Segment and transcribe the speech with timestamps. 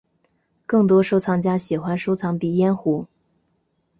[0.65, 3.05] 更多收藏家喜欢收藏鼻烟壶。